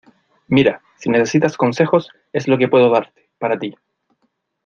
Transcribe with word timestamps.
mira, 0.47 0.81
si 0.97 1.09
necesitas 1.11 1.55
consejos, 1.57 2.09
es 2.33 2.47
lo 2.47 2.57
que 2.57 2.67
puedo 2.67 2.89
darte, 2.89 3.29
para 3.37 3.59
ti. 3.59 3.75